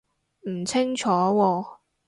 [0.49, 1.65] 唔清楚喎